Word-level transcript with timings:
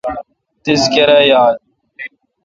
تیس 0.63 0.83
کرایال؟ 0.93 1.55